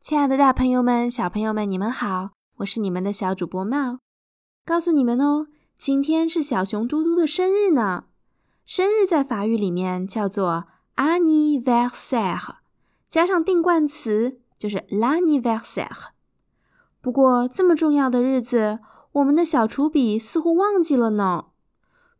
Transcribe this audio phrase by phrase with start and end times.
[0.00, 3.98] 亲爱的，大朋友们、小朋友们，你们好，我是你们的小主播帽。
[4.64, 5.46] 告诉你们哦，
[5.78, 8.06] 今天是小熊嘟嘟的生日呢。
[8.64, 10.64] 生日在法语里面叫做
[10.96, 12.56] anniversaire，
[13.08, 16.08] 加上定冠词就是 l'anniversaire。
[17.00, 18.80] 不过这么重要的日子，
[19.12, 21.46] 我们的小厨笔似乎忘记了呢。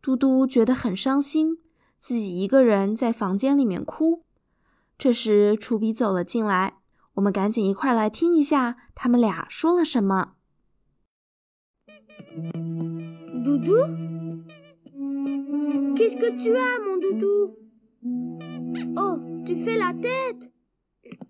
[0.07, 1.59] 嘟嘟觉得很伤心，
[1.99, 4.23] 自己一个人在房间里面哭。
[4.97, 6.79] 这时，厨笔走了进来，
[7.15, 10.37] 我们赶紧一块来听一下他们俩说了什么。
[13.45, 13.83] Doudou
[15.97, 17.57] Qu'est-ce que tu as, mon doudou
[18.97, 20.53] Oh, tu fais la tête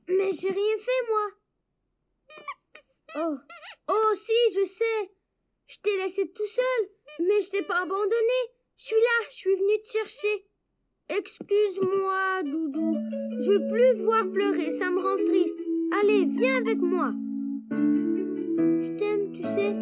[0.06, 1.30] Mais j'ai rien fait, moi.
[3.16, 3.38] Oh,
[3.88, 5.10] oh, si, je sais.
[5.66, 6.90] Je t'ai laissé tout seul,
[7.26, 8.55] mais je t'ai pas abandonné.
[8.78, 10.44] Je suis là, je suis venue te chercher.
[11.08, 12.94] Excuse-moi, Doudou.
[13.40, 15.56] Je veux plus te voir pleurer, ça me rend triste.
[15.92, 17.12] Allez, viens avec moi.
[18.82, 19.74] Je t'aime, tu sais.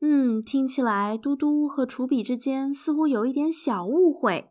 [0.00, 4.50] 嗯，听起来嘟嘟和楚比之间似乎有一点小误会。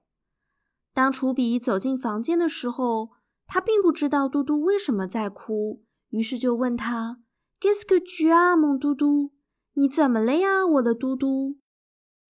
[0.94, 3.10] 当楚比走进房间的时候，
[3.46, 7.20] 他并不知道嘟嘟为什么在哭，于是就问他
[7.60, 9.32] ：“Qu'est-ce que tu as, mon 嘟嘟？
[9.74, 11.58] 你怎么了呀，我的嘟嘟？”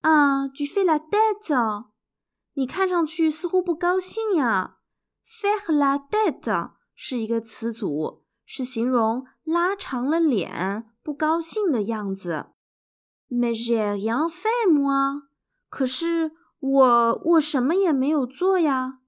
[0.01, 1.85] 啊，tu fais la tête？
[2.53, 4.77] 你看上去似乎不高兴呀。
[5.25, 12.47] faire la tête 是一个词组，是形容拉长了脸、不高兴的样子。
[13.29, 15.27] Mais j'ai rien fait moi。
[15.69, 18.99] 可是我我什么也没有做呀。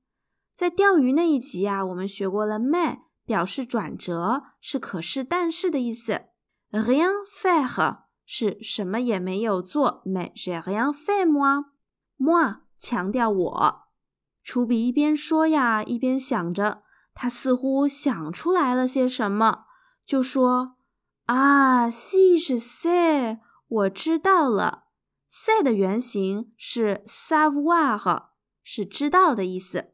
[0.56, 6.28] 在钓鱼那一集啊，我们学过了 mais 表示转折，是可是但是的意思。
[6.72, 8.04] rien faire
[8.36, 11.66] 是什么也没有做，没 rien fait 啊
[12.18, 13.84] ，moi 强调我。
[14.44, 16.82] 楚比一边说呀，一边想着，
[17.14, 19.66] 他似乎想出来了些什么，
[20.04, 20.78] 就说
[21.28, 24.86] 啊，c 是 say，我知道了
[25.30, 28.30] ，say 的原型是 savoir，
[28.64, 29.94] 是知道的意思。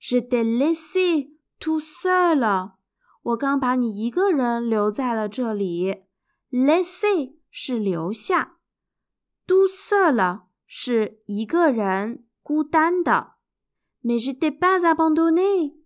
[0.00, 1.30] 是 de laisser
[1.60, 2.78] tu sors 了，
[3.22, 6.02] 我刚把你一个人留在了这里
[6.50, 7.36] ，laisser。
[7.52, 8.56] 是留下
[9.46, 13.34] ，tout seul 是一个人孤单的。
[14.02, 15.76] Mais je t'ai pas abandonné。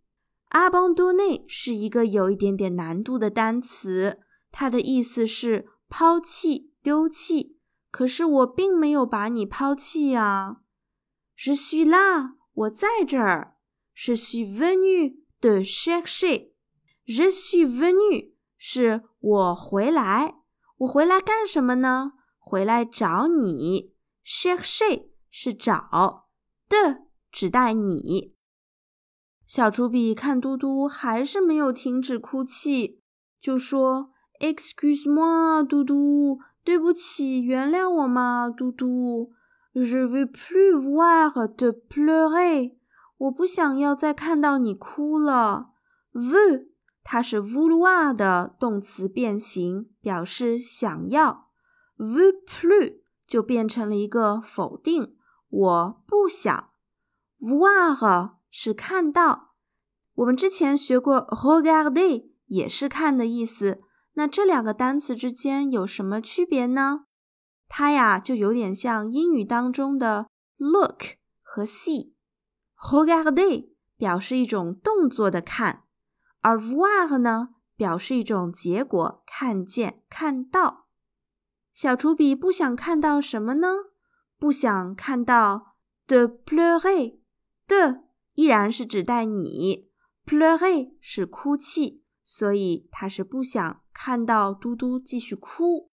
[0.48, 6.72] abandonné 是一个有一点点难度的单词，它的意思是抛弃。
[6.86, 7.58] 丢弃，
[7.90, 10.58] 可是我并没有把你抛弃呀。
[11.36, 13.56] Je suis là，我在这儿。
[13.92, 16.52] Je suis venu de chercher。
[17.04, 20.36] Je suis venu 是我回来，
[20.78, 22.12] 我回来干什么呢？
[22.38, 23.94] 回来找你。
[24.24, 26.26] Chercher 是找
[26.68, 28.34] 的指代你。
[29.46, 33.00] 小猪比看嘟嘟还是没有停止哭泣，
[33.40, 34.10] 就说
[34.40, 39.32] ：“Excuse moi，嘟嘟。”对不起，原谅我嘛，嘟嘟。
[39.72, 42.76] Je veux plus voir te pleurer。
[43.18, 45.70] 我不想要再看到你哭了。
[46.12, 46.66] veux
[47.08, 51.50] 它是 v o u l o i 的动词变形，表示想要。
[51.96, 52.94] v o u p l u
[53.28, 55.16] 就变成了一个否定，
[55.48, 56.70] 我不想。
[57.38, 59.54] voir 是看到，
[60.14, 63.78] 我们之前学过 regarder 也是看的意思。
[64.14, 67.04] 那这两个单词之间有什么区别呢？
[67.68, 71.02] 它呀就有点像英语当中的 look
[71.40, 72.14] 和 see。
[72.76, 75.84] regarder 表示一种动作的看，
[76.46, 80.86] 而 voir 呢表示一种结果，看见、看到。
[81.72, 83.68] 小厨笔不想看到什么呢？
[84.38, 85.74] 不想看到
[86.06, 87.18] de pleurer。
[87.66, 89.90] de 依然是指代你
[90.24, 93.82] ，pleurer 是哭泣，所以他是不想。
[93.92, 95.90] 看到嘟嘟继续哭，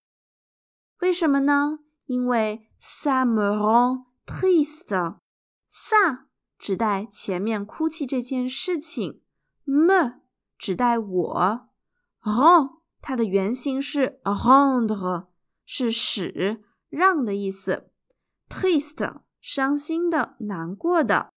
[1.00, 1.80] 为什么呢？
[2.06, 5.18] 因为 ça me rend triste。
[5.72, 6.26] ça
[6.60, 9.24] 指代前面哭泣这件事情
[9.64, 10.22] ，me
[10.58, 11.70] 指代我
[12.22, 15.28] ，rend 它的原型是 rendre，
[15.66, 17.90] 是使让的意思。
[18.50, 21.32] triste 伤心的、难过的，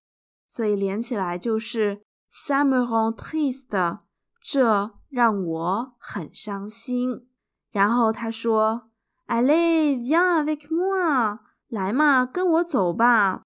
[0.46, 3.98] 所以连起来就是 ça me rend triste。
[4.40, 7.28] 这让我很伤心。
[7.72, 8.90] 然后他说
[9.26, 13.42] ：“Allez, viens avec moi，来嘛，跟我走吧。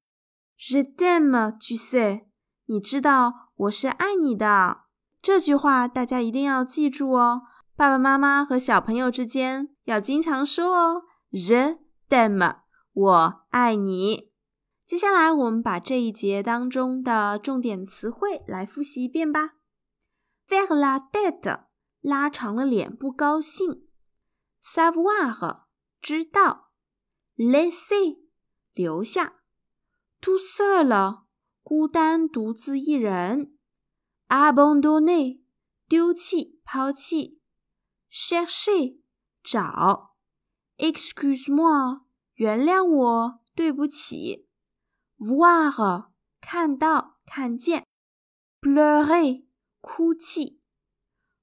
[0.59, 2.27] Je t'aime, tu sais，
[2.67, 4.83] 你知道我是爱你的。”
[5.23, 7.43] 这句话大家一定要记住哦。
[7.77, 11.03] 爸爸妈妈和小朋友之间要经常说哦。
[11.33, 11.79] Je
[12.09, 12.57] t'aime，
[12.93, 14.33] 我爱你。
[14.87, 19.57] 接下来，我们把这一节当中的重点词汇来复习一遍吧。
[20.49, 21.67] v e r la tête，
[22.01, 23.87] 拉长了脸，不高兴。
[24.61, 25.61] Savoir，
[26.03, 26.73] 知道。
[27.37, 28.19] Laisser，
[28.75, 29.35] 留下。
[30.21, 31.21] Tout seul，
[31.63, 33.57] 孤单独自一人。
[34.31, 35.41] Abandonner，
[35.89, 37.41] 丢弃、抛弃。
[38.13, 39.01] Chercher，
[39.43, 40.15] 找。
[40.77, 42.03] Excuse-moi，
[42.35, 44.47] 原谅我，对不起。
[45.19, 46.11] voir
[46.41, 47.85] 看到看见
[48.61, 49.45] ，pleurer
[49.81, 50.61] 哭泣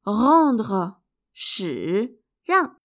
[0.04, 1.00] ，rendre
[1.34, 2.80] 使让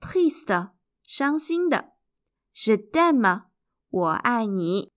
[0.00, 0.70] ，triste
[1.02, 1.94] 伤心的
[2.54, 3.46] ，je t'aime
[3.90, 4.92] 我爱你。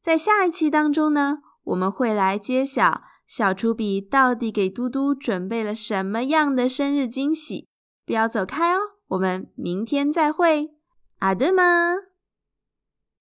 [0.00, 7.68] 在下一期当中呢，我们会来揭晓小猪比到底给嘟嘟准备了什么样的生日惊喜。
[8.04, 10.74] 不要走开哦，我们明天再会，
[11.20, 11.62] 阿德吗？